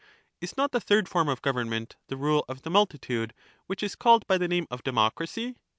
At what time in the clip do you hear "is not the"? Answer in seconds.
0.39-0.81